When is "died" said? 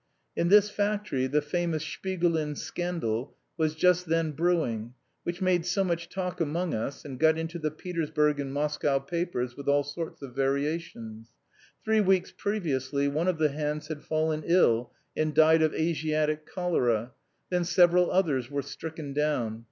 15.35-15.61